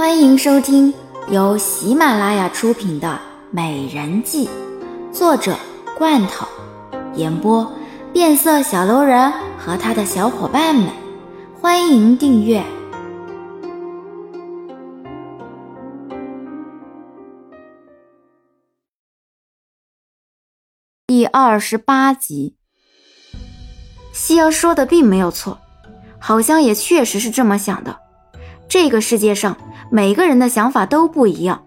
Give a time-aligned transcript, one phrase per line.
[0.00, 0.94] 欢迎收听
[1.28, 3.08] 由喜马拉雅出品的
[3.50, 4.48] 《美人计》，
[5.12, 5.54] 作者
[5.98, 6.48] 罐头，
[7.16, 7.70] 演播
[8.10, 10.88] 变色小楼人和他的小伙伴们。
[11.60, 12.64] 欢迎订阅
[21.06, 22.56] 第二十八集。
[24.14, 25.58] 西儿说的并没有错，
[26.18, 28.00] 好像也确实是这么想的。
[28.66, 29.58] 这个世界上
[29.90, 31.64] 每个人的想法都不一样，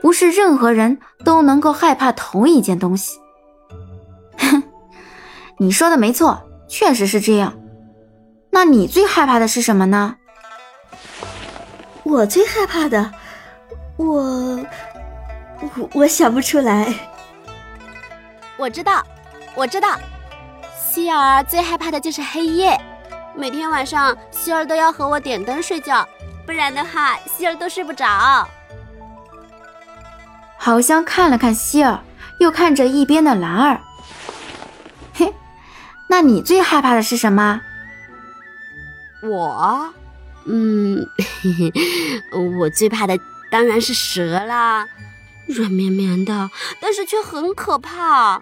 [0.00, 3.18] 不是任何人都能够害怕同一件东西。
[4.38, 4.62] 哼，
[5.58, 7.54] 你说的没错，确实是这样。
[8.50, 10.16] 那你最害怕的是什么呢？
[12.02, 13.12] 我最害怕的，
[13.96, 14.58] 我
[15.60, 16.92] 我我想不出来。
[18.56, 19.04] 我知道，
[19.54, 19.98] 我知道，
[20.74, 22.80] 希儿最害怕的就是黑夜。
[23.34, 26.08] 每天晚上，希儿都要和我点灯睡觉。
[26.46, 28.48] 不然的话，希儿都睡不着。
[30.56, 32.00] 好像看了看希儿，
[32.40, 33.80] 又看着一边的兰儿。
[35.12, 35.34] 嘿，
[36.08, 37.60] 那你最害怕的是什么？
[39.22, 39.92] 我，
[40.44, 41.04] 嗯，
[42.60, 43.18] 我最怕的
[43.50, 44.86] 当然是蛇啦，
[45.48, 48.40] 软绵绵的，但是却很可怕，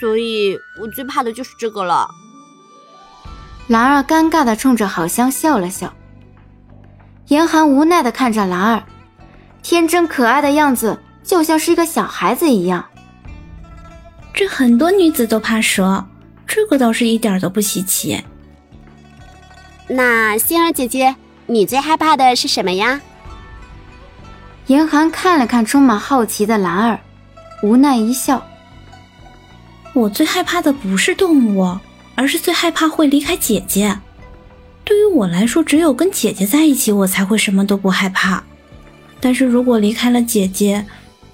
[0.00, 2.08] 所以我最怕的就是这个了。
[3.66, 5.92] 兰儿尴尬的冲着好香笑了笑。
[7.28, 8.84] 严寒无奈的看着兰儿，
[9.62, 12.84] 天真可爱的样子就像是一个小孩子一样。
[14.32, 16.06] 这很多女子都怕蛇，
[16.46, 18.22] 这个倒是一点都不稀奇。
[19.88, 21.16] 那仙儿姐姐，
[21.46, 23.00] 你最害怕的是什么呀？
[24.66, 27.00] 严寒看了看充满好奇的兰儿，
[27.62, 28.44] 无奈一笑
[29.94, 31.78] ：“我最害怕的不是动物，
[32.14, 33.98] 而是最害怕会离开姐姐。”
[35.06, 38.42] 对于我来说，只有跟姐姐在一起，我才会什么都不害怕。
[39.20, 40.84] 但是如果离开了姐姐，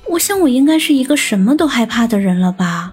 [0.08, 2.92] 我想我应该是一个什么都害怕的人了吧？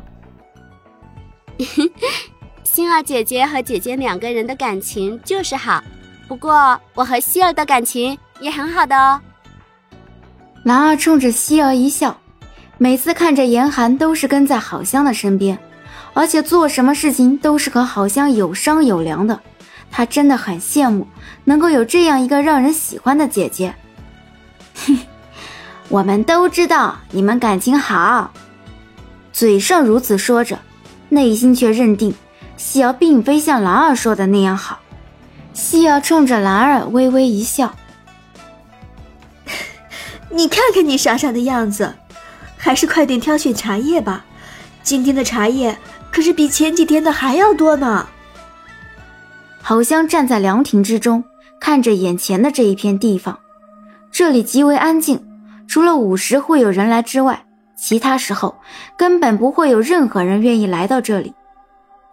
[2.63, 5.83] 星儿姐姐和姐姐两个人的感情就是好，
[6.29, 9.19] 不过我和希儿的感情也很好的哦。
[10.63, 12.17] 兰儿冲着希儿一笑，
[12.77, 15.59] 每次看着严寒都是跟在好香的身边，
[16.13, 19.41] 而且做什么事情都是和好香有商有量的。
[19.91, 21.07] 他真的很羡慕
[21.43, 23.73] 能够有这样一个让人喜欢的姐姐。
[24.85, 24.97] 哼，
[25.89, 28.31] 我们都知道你们感情好，
[29.33, 30.59] 嘴上如此说着，
[31.09, 32.13] 内心却认定
[32.55, 34.79] 希儿并非像兰儿说的那样好。
[35.53, 37.73] 希儿冲着兰儿微微一笑
[40.29, 41.95] ：“你看看你傻傻的样子，
[42.55, 44.23] 还是快点挑选茶叶吧。
[44.83, 45.77] 今天的茶叶
[46.11, 48.07] 可是比前几天的还要多呢。”
[49.69, 51.23] 好香站在凉亭之中，
[51.61, 53.37] 看着眼前的这一片地方。
[54.11, 55.23] 这里极为安静，
[55.67, 57.45] 除了午时会有人来之外，
[57.77, 58.55] 其他时候
[58.97, 61.35] 根本不会有任何人愿意来到这里。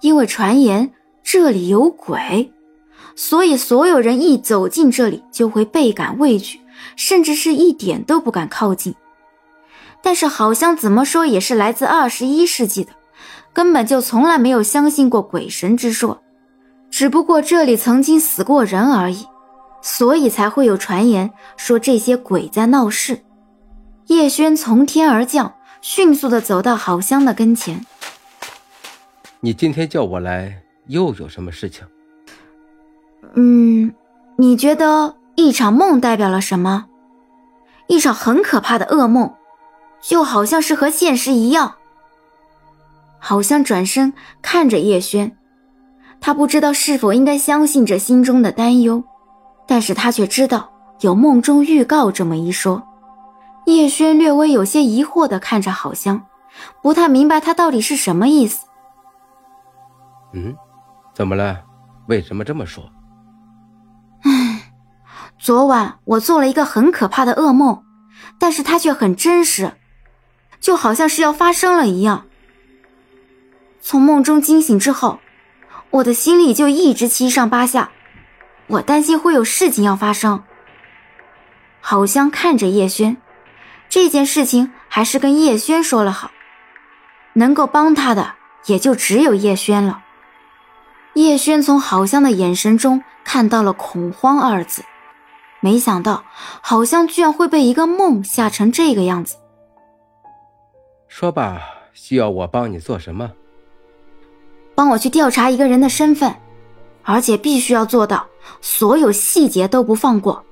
[0.03, 2.53] 因为传言这里有鬼，
[3.15, 6.61] 所以所有人一走进这里就会倍感畏惧，
[6.95, 8.95] 甚至是一点都不敢靠近。
[10.03, 12.91] 但是好香怎么说也是来自二十一世纪的，
[13.55, 16.21] 根本就从来没有相信过鬼神之说。
[16.97, 19.27] 只不过这里曾经死过人而已，
[19.83, 23.23] 所以才会有传言说这些鬼在闹事。
[24.07, 27.85] 叶轩从天而降，迅速的走到郝香的跟前。
[29.41, 31.87] 你今天叫我来，又有什么事情？
[33.35, 33.93] 嗯，
[34.39, 36.87] 你觉得一场梦代表了什么？
[37.89, 39.35] 一场很可怕的噩梦，
[40.01, 41.75] 就好像是和现实一样。
[43.19, 45.37] 好像转身看着叶轩。
[46.21, 49.05] 他不知道是否应该相信这心中的担忧，
[49.67, 52.83] 但是他却知道有梦中预告这么一说。
[53.67, 56.27] 叶轩略微有些疑惑地看着郝香，
[56.83, 58.67] 不太明白他到底是什么意思。
[60.33, 60.57] 嗯，
[61.15, 61.63] 怎么了？
[62.07, 62.85] 为什么这么说？
[64.23, 64.73] 唉，
[65.39, 67.83] 昨晚我做了一个很可怕的噩梦，
[68.39, 69.73] 但是它却很真实，
[70.61, 72.27] 就好像是要发生了一样。
[73.81, 75.21] 从梦中惊醒之后。
[75.91, 77.91] 我的心里就一直七上八下，
[78.67, 80.43] 我担心会有事情要发生。
[81.81, 83.17] 好香看着叶轩，
[83.89, 86.31] 这件事情还是跟叶轩说了好，
[87.35, 88.35] 能够帮他的
[88.67, 90.03] 也就只有叶轩了。
[91.15, 94.83] 叶轩从好香的眼神中看到了恐慌二字，
[95.61, 96.25] 没想到
[96.61, 99.37] 好香居然会被一个梦吓成这个样子。
[101.09, 101.63] 说吧，
[101.95, 103.31] 需要我帮你做什么？
[104.77, 106.33] 帮我去调查一个人的身份，
[107.03, 108.29] 而且必须要做到
[108.61, 110.45] 所有细节都不放过。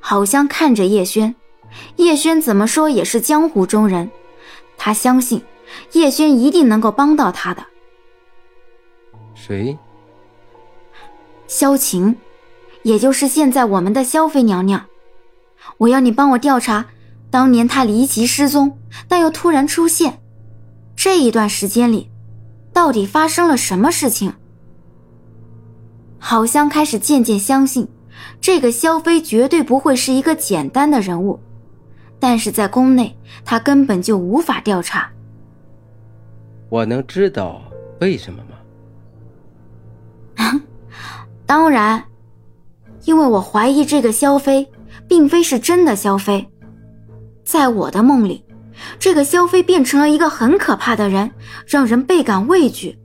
[0.00, 1.34] 好香看着叶轩，
[1.96, 4.10] 叶轩怎么说也是江湖中人，
[4.76, 5.42] 他相信
[5.92, 7.64] 叶轩一定能够帮到他的。
[9.34, 9.78] 谁？
[11.46, 12.16] 萧晴，
[12.82, 14.86] 也就是现在我们的萧妃娘娘。
[15.76, 16.86] 我要你帮我调查，
[17.30, 18.78] 当年她离奇失踪，
[19.08, 20.22] 但又突然出现，
[20.96, 22.10] 这一段时间里，
[22.74, 24.34] 到底发生了什么事情？
[26.18, 27.88] 好像开始渐渐相信，
[28.40, 31.38] 这个萧妃绝对不会是一个简单的人物，
[32.18, 35.10] 但是在宫内，他根本就无法调查。
[36.68, 37.62] 我能知道
[38.00, 38.42] 为什么
[40.36, 40.60] 吗？
[41.46, 42.02] 当然，
[43.04, 44.68] 因为我怀疑这个萧妃
[45.06, 46.48] 并非是真的萧妃，
[47.44, 48.42] 在我的梦里，
[48.98, 51.30] 这个萧妃变成了一个很可怕的人，
[51.66, 52.98] 让人倍感畏惧。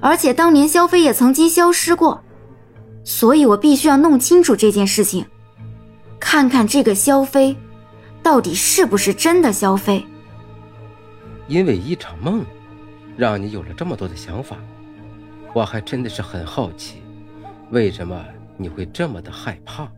[0.00, 2.22] 而且当年萧妃也曾经消失过，
[3.04, 5.24] 所以我必须要弄清楚这件事情，
[6.20, 7.56] 看看这个萧妃
[8.22, 10.04] 到底是不是真的萧妃。
[11.48, 12.44] 因为一场梦，
[13.16, 14.56] 让你有了这么多的想法，
[15.52, 17.02] 我还真的是很好奇。
[17.70, 18.24] 为什么
[18.56, 19.88] 你会这么的害怕？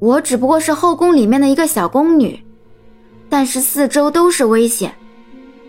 [0.00, 2.43] 我只不过是后宫里面的一个小宫女，
[3.34, 4.94] 但是四周都是危险。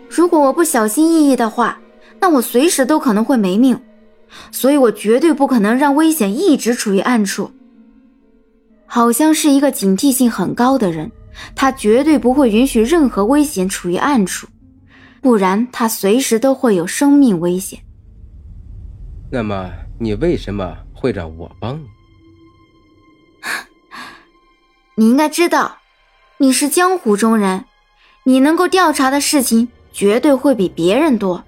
[0.08, 1.80] 如果我不小心翼翼的话，
[2.20, 3.76] 那我随时都可能会没命。
[4.52, 7.50] 所以我绝对不可能让危险一直处于暗处。
[8.86, 11.10] 好像是一个警惕性很高的人，
[11.56, 14.46] 他绝对不会允许任何危险处于暗处，
[15.20, 17.80] 不然他随时都会有生命危险。
[19.28, 19.72] 那么。
[19.98, 21.86] 你为什么会让我帮你？
[24.94, 25.78] 你应该知道，
[26.38, 27.64] 你是江湖中人，
[28.24, 31.44] 你能够调查的事情绝对会比别人多，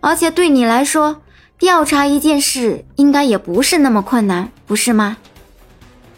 [0.00, 1.22] 而且对你来说，
[1.56, 5.16] 调查一件事应该也不是那么困难，不是吗？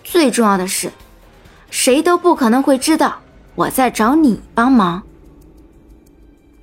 [0.02, 0.90] 最重要的是，
[1.70, 3.20] 谁都不可能会知道
[3.54, 5.00] 我在找你帮忙。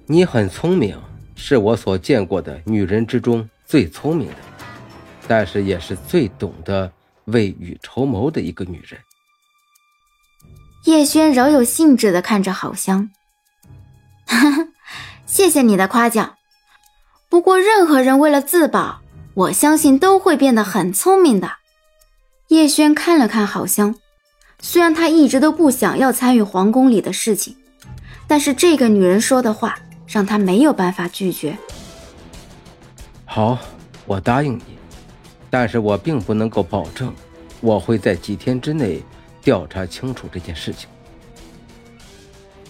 [0.07, 0.99] 你很聪明，
[1.35, 4.35] 是我所见过的女人之中最聪明的。
[5.29, 6.91] 但是也是最懂得
[7.25, 8.99] 未雨绸缪的一个女人。
[10.85, 13.11] 叶轩饶有兴致的看着郝香，
[15.27, 16.35] 谢谢你的夸奖。
[17.29, 19.01] 不过任何人为了自保，
[19.35, 21.51] 我相信都会变得很聪明的。
[22.47, 23.95] 叶轩看了看郝香，
[24.59, 27.55] 虽然他一直都不想要参与皇宫里的事情，
[28.27, 29.77] 但是这个女人说的话
[30.07, 31.55] 让他没有办法拒绝。
[33.25, 33.57] 好，
[34.05, 34.63] 我答应你。
[35.49, 37.13] 但是我并不能够保证，
[37.59, 39.03] 我会在几天之内
[39.41, 40.87] 调查清楚这件事情。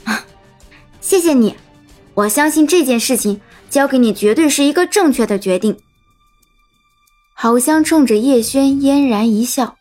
[0.03, 0.25] 啊，
[1.01, 1.55] 谢谢你，
[2.13, 3.39] 我相信这件事情
[3.69, 5.77] 交给你绝对是一个正确的决定。
[7.33, 9.77] 好香冲着叶轩嫣然一笑，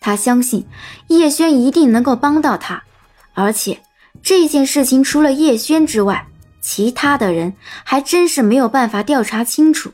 [0.00, 0.66] 他相信
[1.08, 2.84] 叶轩一定能够帮到他，
[3.32, 3.80] 而且
[4.22, 6.26] 这件事情除了叶轩之外，
[6.60, 9.90] 其他的人还真是没有办法调查清楚。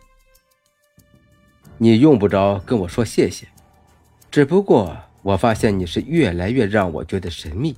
[1.79, 3.47] 你用不着跟我说谢谢，
[4.31, 7.75] 只不过我发现你是越来越让我觉得神秘，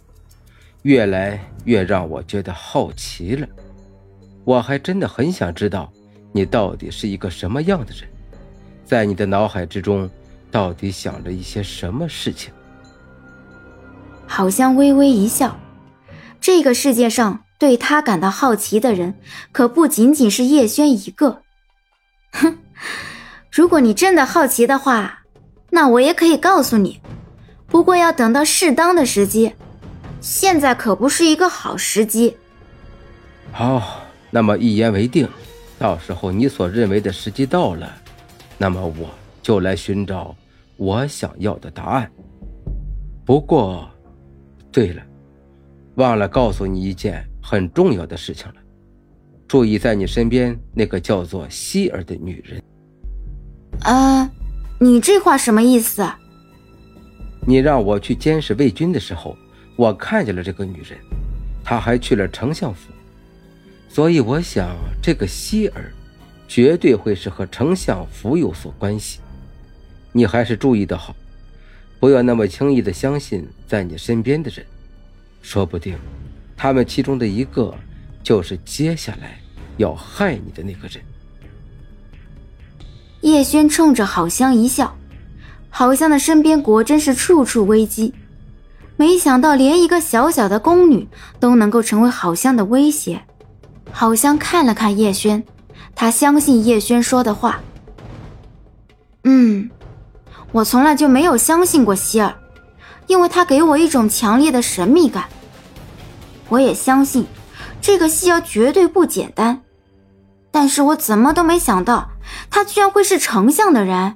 [0.83, 3.47] 越来越让我觉得好奇了。
[4.45, 5.89] 我还真的很想知道，
[6.33, 8.03] 你到底是一个什么样的人，
[8.85, 10.11] 在你的脑海之中，
[10.51, 12.53] 到底想着一些什么事情？
[14.27, 15.57] 好像微微一笑，
[16.41, 19.15] 这个世界上对他感到好奇的人，
[19.53, 21.43] 可不仅仅是叶轩一个。
[22.33, 22.59] 哼。
[23.53, 25.23] 如果你真的好奇的话，
[25.71, 27.01] 那我也可以告诉你，
[27.77, 29.53] 不过要等到适当的时机，
[30.23, 32.35] 现在可不是一个好时机。
[33.53, 35.29] 好，那么一言为定，
[35.79, 37.93] 到时候你所认为的时机到了，
[38.57, 39.11] 那么我
[39.43, 40.35] 就来寻找
[40.79, 42.11] 我想要的答案。
[43.27, 43.87] 不过，
[44.73, 45.03] 对了，
[45.97, 48.55] 忘了告诉你一件很重要的事情了，
[49.47, 52.63] 注意在你身边那个叫做希儿的女人。
[53.83, 54.31] 呃，
[54.81, 56.03] 你这话什么意思？
[57.47, 59.37] 你让我去监视魏军的时候，
[59.77, 60.99] 我看见了这个女人，
[61.65, 62.91] 她还去了丞相府，
[63.89, 65.93] 所以我想这个希儿，
[66.49, 69.21] 绝对会是和丞相府有所关系。
[70.13, 71.15] 你还是注意的好，
[72.01, 74.67] 不要那么轻易的相信在你身边的人，
[75.41, 75.97] 说不定，
[76.57, 77.73] 他们其中的一个，
[78.25, 79.39] 就是接下来
[79.77, 81.01] 要害你的那个人。
[83.21, 84.97] 叶轩冲着郝香一笑，
[85.71, 88.15] 郝香的身边果真是处处危机。
[88.97, 91.07] 没想到连一个小小的宫女
[91.39, 93.23] 都能够成为郝香的威胁。
[93.93, 95.45] 郝香看了看叶轩，
[95.95, 97.61] 他相信叶轩说的话。
[99.25, 99.71] 嗯，
[100.53, 102.35] 我从来就没有相信过希儿，
[103.07, 105.25] 因为他给我一种强烈的神秘感。
[106.49, 107.27] 我也相信，
[107.81, 109.61] 这个西儿绝对不简单。
[110.51, 112.13] 但是我怎么都没想到，
[112.51, 114.15] 他居然会是丞相的人。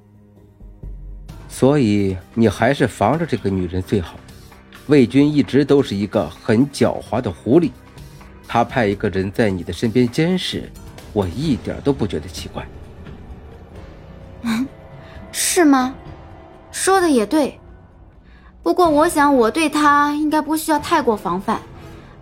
[1.61, 4.15] 所以你还是防着这个女人最好。
[4.87, 7.71] 魏军一直都是一个很狡猾的狐狸，
[8.49, 10.73] 他派一个人在你的身边监视，
[11.13, 12.67] 我一点都不觉得奇怪。
[14.41, 14.67] 嗯，
[15.33, 15.95] 是吗？
[16.73, 17.61] 说的也对。
[18.63, 21.61] 不过我想我对他应该不需要太过防范，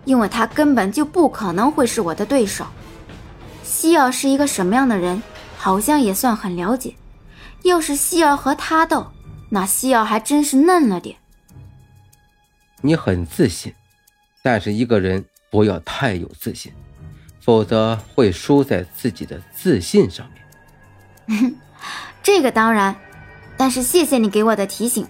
[0.03, 2.65] 因为他根本就不可能会是我的对手。
[3.63, 5.23] 希尔是一个什么样的人，
[5.57, 6.93] 好像也算很了解。
[7.63, 9.07] 要是希尔和他斗，
[9.49, 11.17] 那西药还真是嫩了点。
[12.81, 13.73] 你很自信，
[14.41, 16.71] 但是一个人不要太有自信，
[17.41, 20.25] 否则会输在自己的自信上
[21.27, 21.55] 面。
[22.23, 22.95] 这个当然，
[23.57, 25.07] 但是谢谢你给我的提醒。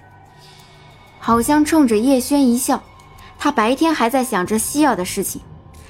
[1.20, 2.82] 好像冲着叶轩一笑，
[3.38, 5.42] 他白天还在想着西药的事情，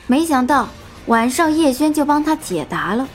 [0.08, 0.68] 没想到
[1.06, 3.08] 晚上叶轩就帮他解答了。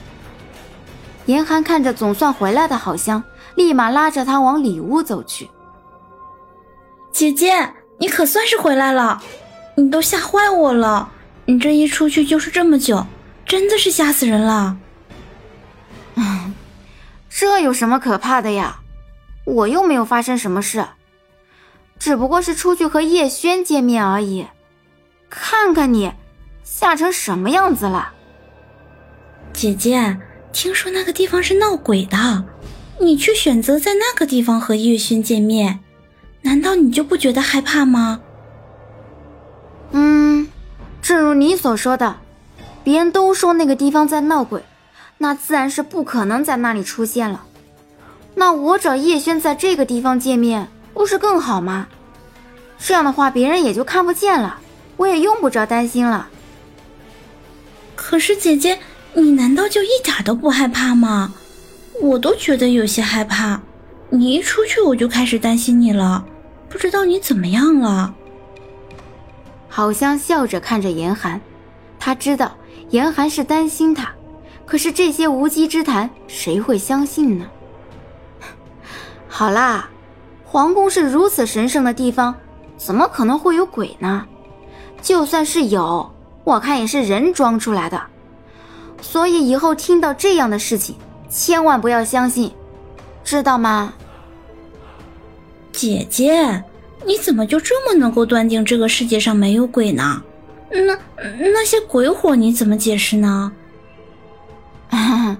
[1.27, 3.23] 严寒看着总算回来的好香，
[3.57, 5.51] 立马拉着他往里屋走去。
[7.13, 7.75] 姐姐。
[7.97, 9.23] 你可算是回来了，
[9.77, 11.13] 你都吓坏我了。
[11.47, 13.07] 你这一出去就是这么久，
[13.47, 14.77] 真的是吓死人了。
[16.17, 16.53] 嗯，
[17.31, 18.81] 这有什么可怕的呀？
[19.45, 20.85] 我又没有发生什么事，
[21.97, 24.49] 只不过是出去和叶轩见面而已。
[25.31, 26.13] 看看你，
[26.65, 28.13] 吓成什么样子了。
[29.53, 30.19] 姐姐，
[30.53, 32.45] 听说那个地方是闹鬼的，
[33.01, 35.81] 你却选择在那个地方和叶轩见面。
[36.43, 38.21] 难道你就不觉得害怕吗？
[39.93, 40.49] 嗯，
[41.01, 42.17] 正如你所说的，
[42.83, 44.63] 别人都说那个地方在闹鬼，
[45.19, 47.45] 那自然是不可能在那里出现了。
[48.35, 51.89] 那我找叶轩在这个地方见面，不是更好吗？
[52.79, 54.59] 这样的话，别人也就看不见了，
[54.97, 56.29] 我也用不着担心了。
[57.95, 58.81] 可是姐姐，
[59.15, 61.33] 你难道就一点都不害怕吗？
[62.03, 63.61] 我都觉得有些害怕，
[64.11, 66.25] 你一出去我就开始担心你了。
[66.69, 68.15] 不知道你怎么样了？
[69.69, 71.41] 好香笑着看着严寒，
[71.99, 72.57] 他知道
[72.91, 74.13] 严寒是担心他，
[74.67, 77.47] 可是这些无稽之谈谁会相信呢？
[79.29, 79.89] 好啦，
[80.45, 82.35] 皇宫是如此神圣的地方，
[82.77, 84.27] 怎么可能会有鬼呢？
[85.01, 86.13] 就算是有，
[86.45, 88.01] 我看也是人装出来的。
[89.01, 90.97] 所以以后听到这样的事情，
[91.35, 92.55] 千万不要相信，
[93.25, 93.93] 知道吗？
[95.73, 96.63] 姐姐，
[97.05, 100.23] 你怎么就这么能够断定这个世界上没有鬼呢？
[100.71, 103.51] 那那些鬼火你怎么解释呢？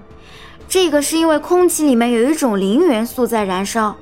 [0.67, 3.95] 这个是因为空气里面有一种磷元素在燃烧，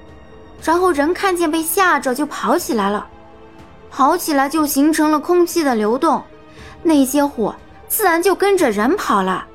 [0.64, 3.06] 然后人看见被吓着就跑起来了，
[3.92, 6.24] 跑起来就形成了空气的流动，
[6.82, 7.56] 那些火
[7.88, 9.46] 自然就跟着人跑了。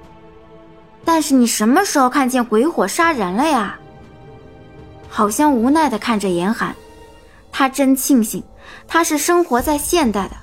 [1.09, 3.79] 但是你什么时候看见鬼火杀人了呀？
[5.09, 6.77] 好像无奈的看着严寒，
[7.51, 8.45] 他真庆幸
[8.87, 10.37] 他是生活在现代的，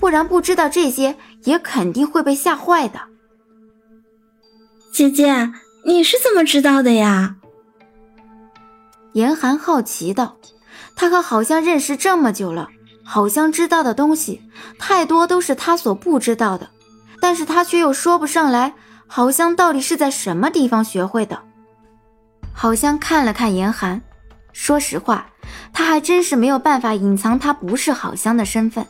[0.00, 3.00] 不然不知道这些也肯定会被吓坏的。
[4.94, 5.52] 姐姐，
[5.84, 7.36] 你是怎么知道的呀？
[9.12, 10.38] 严寒好奇道
[10.96, 12.68] ：“他和好像认识这么久了，
[13.04, 14.40] 好像知道的东西
[14.78, 16.70] 太多都是他所不知道的，
[17.20, 18.72] 但是他却又说不上来，
[19.14, 21.38] 好像到底是在什么地方学会的。”
[22.54, 24.00] 好像看了看严寒，
[24.54, 25.26] 说实话，
[25.70, 28.86] 他还真是没有办法隐藏他不是好香的身份。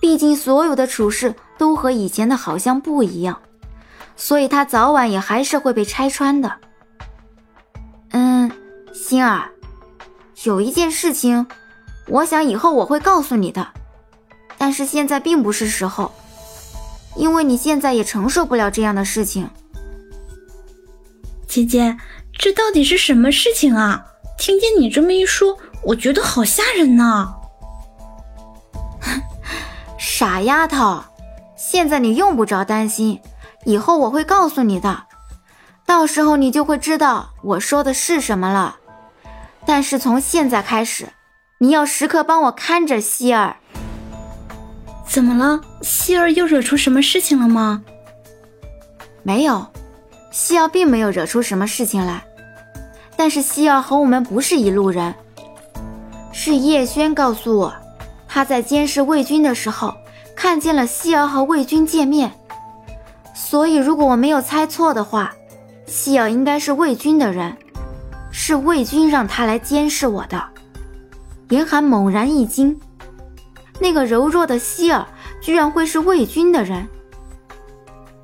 [0.00, 3.38] 毕竟所有的处事都和以前的好像不一样，
[4.16, 6.50] 所以他早晚也还是会被拆穿的。
[8.12, 8.50] 嗯，
[8.94, 9.50] 心儿，
[10.44, 11.46] 有一件事情，
[12.08, 13.68] 我想以后我会告诉你的，
[14.56, 16.14] 但是现在并不是时候，
[17.16, 19.48] 因为你现在也承受不了这样的事情，
[21.46, 21.96] 姐姐。
[22.36, 24.06] 这到底是什么事情啊？
[24.36, 27.32] 听见你这么一说，我觉得好吓人呢。
[29.96, 31.04] 傻丫头，
[31.56, 33.20] 现在你用不着担心，
[33.64, 35.04] 以后我会告诉你的，
[35.86, 38.78] 到时候你就会知道我说的是什么了。
[39.64, 41.10] 但是从现在开始，
[41.58, 43.58] 你要时刻帮我看着希儿。
[45.06, 45.60] 怎么了？
[45.82, 47.82] 希儿又惹出什么事情了吗？
[49.22, 49.66] 没有。
[50.30, 52.24] 西瑶并没有惹出什么事情来，
[53.16, 55.14] 但是西瑶和我们不是一路人。
[56.32, 57.72] 是叶轩告诉我，
[58.26, 59.94] 他在监视魏军的时候
[60.34, 62.32] 看见了西瑶和魏军见面，
[63.32, 65.32] 所以如果我没有猜错的话，
[65.86, 67.56] 西瑶应该是魏军的人，
[68.32, 70.42] 是魏军让他来监视我的。
[71.50, 72.76] 严寒猛然一惊，
[73.80, 75.06] 那个柔弱的希儿
[75.40, 76.86] 居然会是魏军的人。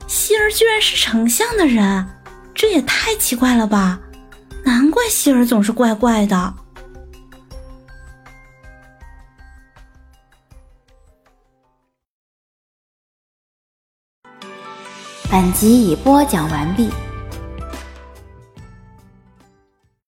[0.07, 2.07] 希儿居然是丞相的人，
[2.55, 4.01] 这也太奇怪了吧！
[4.65, 6.55] 难怪希儿总是怪怪的。
[15.31, 16.91] 本集已播讲完毕。